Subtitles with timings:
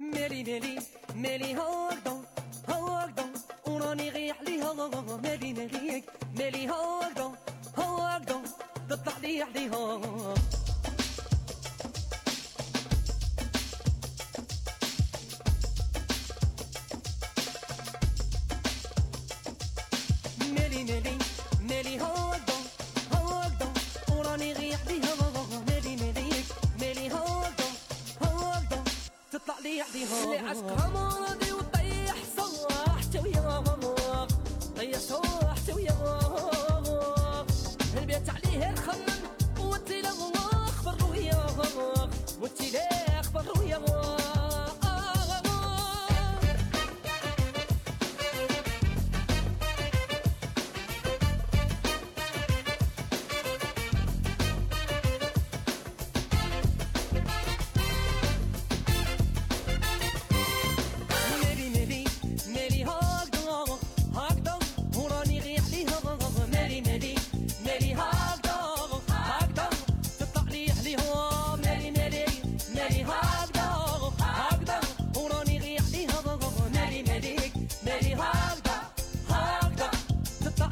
[0.00, 0.78] مالي مالي
[1.14, 2.22] مالي هاكدا
[2.68, 3.32] هاكدا
[3.66, 6.04] وراني غيح ليها مالي مالي
[6.38, 7.32] مالي هاكدا
[7.76, 8.42] هاكدا
[8.90, 10.34] تطلع لي عليها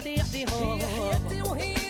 [0.07, 1.86] the, the home.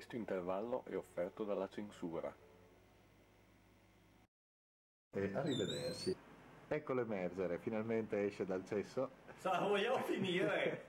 [0.00, 2.34] Questo intervallo è offerto dalla censura.
[5.12, 6.16] e arrivederci.
[6.68, 9.10] Eccolo emergere, finalmente esce dal cesso.
[9.40, 10.86] Sa, vogliamo finire?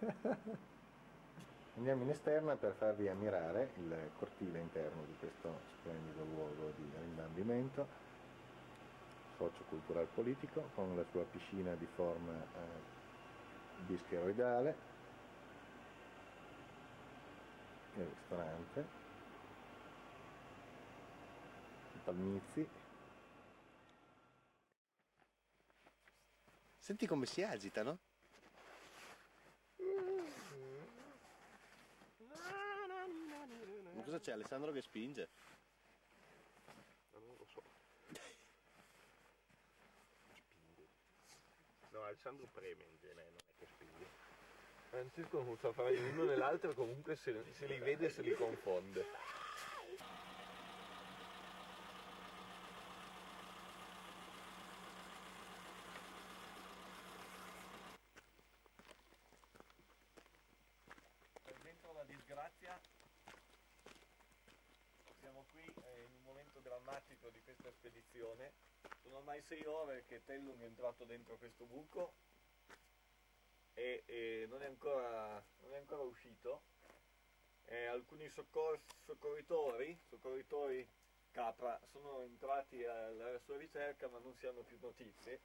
[1.76, 7.86] Andiamo in esterna per farvi ammirare il cortile interno di questo splendido luogo di rimbambimento
[9.36, 14.90] socio-cultural politico con la sua piscina di forma eh, bischeroidale
[17.98, 19.01] il ristorante
[22.02, 22.68] i palmizi
[26.80, 28.00] Senti come si agitano?
[33.94, 35.30] Ma cosa c'è Alessandro che spinge?
[37.12, 37.62] Non lo so.
[40.34, 40.88] Spinge.
[41.92, 44.06] No, Alessandro preme in genere, non è che spinge.
[44.90, 49.06] Francesco non sa fare l'uno nell'altro, comunque se, se li vede se li confonde.
[61.62, 62.80] Dentro la disgrazia
[65.20, 68.54] siamo qui eh, in un momento drammatico di questa spedizione.
[69.02, 72.14] Sono ormai sei ore che Tellum è entrato dentro questo buco
[73.74, 76.62] e, e non, è ancora, non è ancora uscito.
[77.66, 80.88] Eh, alcuni soccor- soccorritori, soccorritori
[81.32, 85.40] capra, sono entrati alla sua ricerca ma non si hanno più notizie.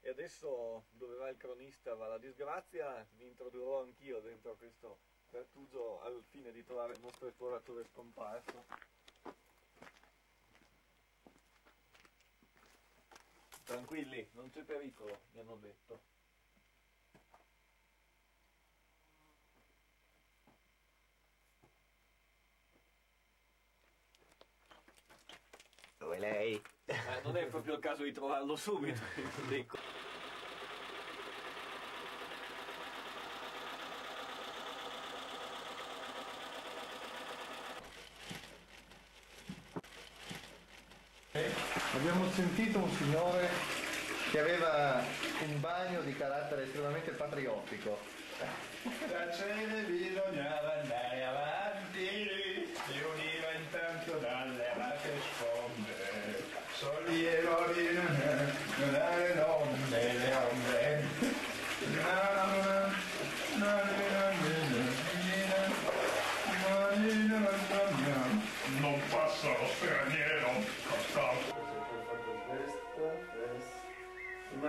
[0.00, 4.98] E adesso dove va il cronista va la disgrazia, mi introdurrò anch'io dentro questo
[5.30, 8.64] pertugio al fine di trovare il nostro esploratore scomparso.
[13.92, 16.00] Tranquilli, non c'è pericolo, mi hanno detto.
[25.98, 26.62] Dove lei?
[26.86, 29.02] Eh, non è proprio il caso di trovarlo subito,
[29.48, 29.76] dico.
[41.94, 43.71] Abbiamo sentito un signore
[44.32, 45.04] che aveva
[45.44, 47.98] un bagno di carattere estremamente patriottico.
[48.82, 57.88] Da cene bisognava andare avanti, si univa intanto dalle amate sponde, sollievo di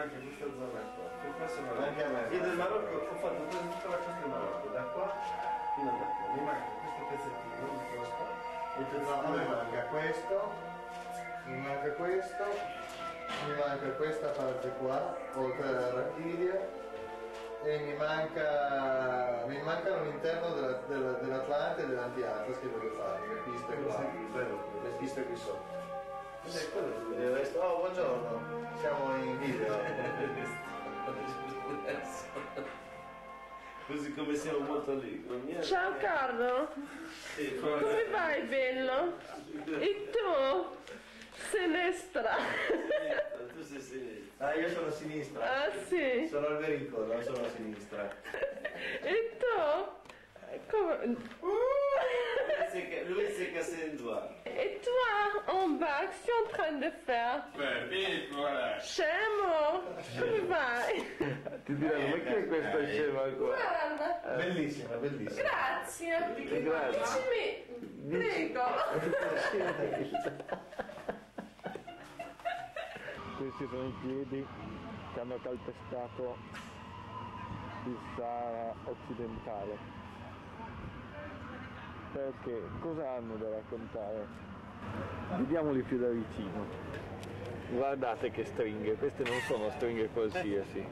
[0.04, 1.08] Mi questa zona qua.
[1.22, 2.28] Che passa Anche a me.
[2.36, 5.16] Io del Marocco ho fatto tutta la costa del Marocco, da qua
[5.76, 6.34] fino a qua.
[6.34, 7.56] Mi manca questo pezzettino,
[7.96, 8.28] questo qua.
[8.76, 10.52] Il No, a me pezzettino manca questo,
[11.46, 12.44] mi manca questo,
[13.48, 16.68] mi manca questa parte qua, oltre alla Rachidia,
[17.64, 23.36] e mi manca mi mancano l'interno della, della, dell'Atlante e dell'Antiatlas che voglio fare, le
[23.52, 24.00] piste qua,
[24.84, 25.83] le piste qui sotto.
[26.46, 29.80] Oh, buongiorno, siamo in video.
[33.88, 35.26] Così come siamo molto lì.
[35.62, 36.74] Ciao Carlo,
[37.36, 39.18] Sì, come vai bello?
[39.80, 40.76] E tu?
[41.50, 42.36] Sinistra.
[43.54, 44.48] Tu sei sinistra.
[44.48, 45.64] Ah, io sono sinistra.
[45.64, 46.28] Ah sì.
[46.30, 48.14] Sono al Verico, non sono a sinistra.
[49.02, 49.92] E tu?
[50.70, 51.33] Come...
[57.56, 58.80] Beh, piccola!
[58.80, 59.84] Scemo,
[60.18, 61.06] come vai?
[61.66, 63.56] Ti direi, ma che è questa scema qua?
[63.56, 65.42] Guarda, Bellissima, bellissima.
[65.50, 66.18] grazie.
[66.64, 67.66] Grazie.
[68.02, 68.64] Dicimi, prego.
[73.38, 74.46] Questi sono i piedi
[75.14, 76.38] che hanno calpestato
[77.86, 79.78] il Sahara occidentale.
[82.14, 82.62] Perché?
[82.80, 84.28] Cosa hanno da raccontare?
[85.38, 86.66] Vediamoli più da vicino.
[87.70, 90.86] Guardate che stringhe, queste non sono stringhe qualsiasi.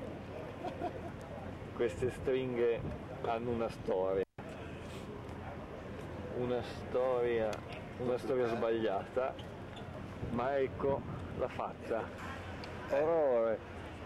[1.75, 2.79] Queste stringhe
[3.23, 4.23] hanno una storia.
[6.37, 7.49] Una storia,
[7.99, 9.33] una storia sbagliata,
[10.31, 11.01] ma ecco
[11.37, 12.03] la faccia.
[12.89, 13.59] Orrore,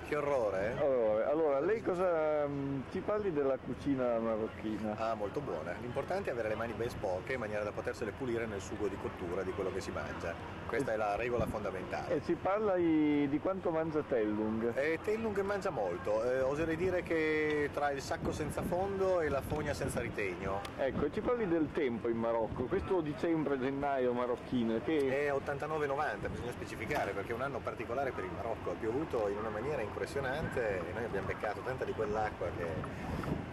[0.07, 0.83] Che orrore, eh?
[0.83, 1.25] orrore.
[1.25, 4.95] Allora, lei cosa mm, ci parli della cucina marocchina?
[4.97, 5.73] Ah, molto buona.
[5.81, 8.95] L'importante è avere le mani ben sporche in maniera da potersele pulire nel sugo di
[9.01, 10.33] cottura di quello che si mangia.
[10.67, 12.17] Questa è la regola fondamentale.
[12.17, 14.77] E ci parla di, di quanto mangia Tellung.
[14.77, 19.41] E Tellung mangia molto, eh, oserei dire che tra il sacco senza fondo e la
[19.41, 20.61] fogna senza ritegno.
[20.77, 27.11] Ecco, ci parli del tempo in Marocco, questo dicembre-gennaio marocchino, che È 89-90, bisogna specificare
[27.11, 30.91] perché è un anno particolare per il Marocco, ha piovuto in una maniera impressionante e
[30.93, 32.67] noi abbiamo beccato tanta di quell'acqua che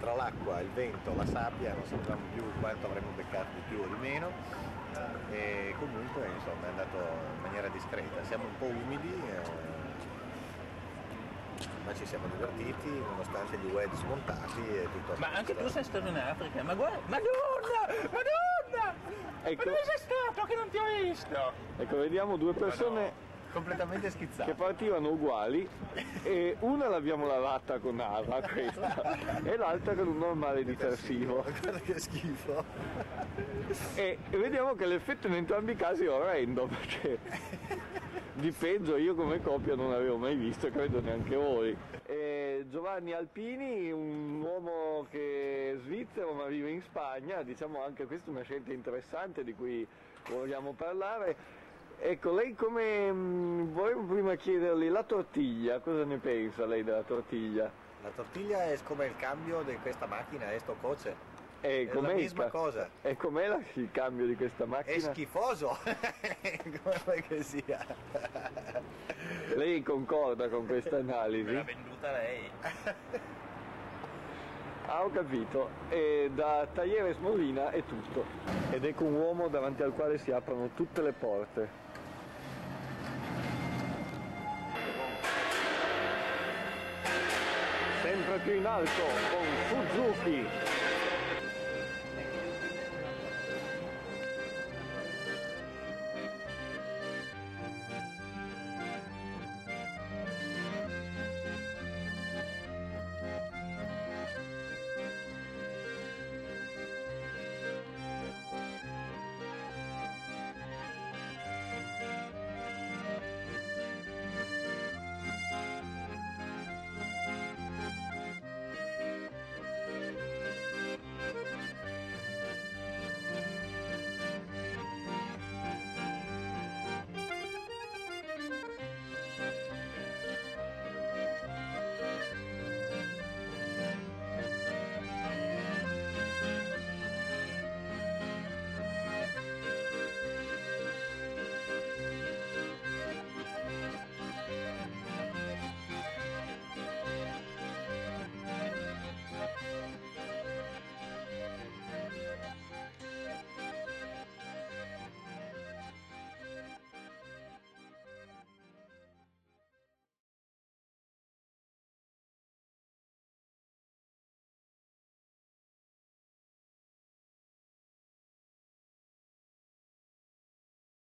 [0.01, 3.87] tra l'acqua, il vento, la sabbia non sapevamo più quanto avremmo beccato di più o
[3.87, 4.29] di meno
[5.31, 9.71] e comunque insomma è andato in maniera discreta, siamo un po' umidi eh,
[11.85, 16.09] ma ci siamo divertiti nonostante gli wedge smontati e tutto Ma anche tu sei stato
[16.09, 18.95] in Africa, ma guarda, Madonna, Madonna!
[19.45, 19.63] Ecco.
[19.65, 21.53] Ma dove sei stato che non ti ho visto?
[21.79, 23.22] ecco, vediamo due persone
[23.53, 24.55] completamente che schizzato.
[24.55, 25.69] partivano uguali
[26.23, 31.45] e una l'abbiamo lavata con Ara, questa, e l'altra con un normale detersivo.
[31.61, 32.65] Guarda che schifo.
[33.95, 37.19] E e vediamo che l'effetto in entrambi i casi è orrendo perché
[38.35, 41.77] di peggio io come coppia non avevo mai visto, credo neanche voi.
[42.07, 48.31] E Giovanni Alpini, un uomo che è svizzero ma vive in Spagna, diciamo anche questa
[48.31, 49.87] è una scelta interessante di cui
[50.31, 51.61] vogliamo parlare.
[52.05, 57.71] Ecco, lei come mh, vorremmo prima chiedergli la tortiglia, cosa ne pensa lei della tortiglia?
[58.03, 61.15] La tortiglia è come il cambio di questa macchina, è sto coce.
[61.61, 62.89] E È la com'è il misma ca- cosa.
[63.03, 65.13] E com'è la- il cambio di questa È macchina?
[65.13, 65.79] schifoso,
[66.83, 67.87] come vuoi che sia.
[69.55, 71.53] Lei concorda con questa Me analisi?
[71.53, 72.51] l'ha venduta lei.
[74.87, 75.69] Ah, ho capito.
[75.89, 78.25] E da Tagliere Smolina è tutto.
[78.71, 81.82] Ed ecco un uomo davanti al quale si aprono tutte le porte.
[88.51, 90.82] In alto con Suzuki.